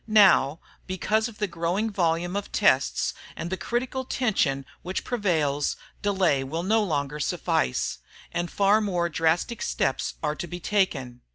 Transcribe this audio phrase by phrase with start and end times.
[0.07, 6.43] Now, because of the growing volume of tests, and the critical tension which prevails, delay
[6.43, 7.99] will no longer suffice,
[8.31, 11.21] and far more drastic steps are to be taken.